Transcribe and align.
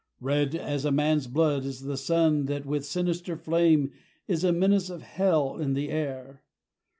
Red 0.19 0.55
as 0.55 0.83
man's 0.91 1.27
blood 1.27 1.63
is 1.63 1.81
the 1.81 1.95
sun 1.95 2.45
that, 2.45 2.65
with 2.65 2.87
sinister 2.87 3.37
Flame, 3.37 3.91
is 4.27 4.43
a 4.43 4.51
menace 4.51 4.89
of 4.89 5.03
hell 5.03 5.57
in 5.57 5.73
the 5.73 5.89
air. 5.91 6.41